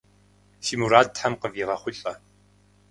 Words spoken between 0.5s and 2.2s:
Фи мурад тхьэм къывигъэхъулӏэ!